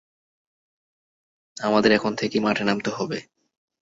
[1.57, 3.17] আমাদের এখন থেকেই মাঠে নামতে হবে।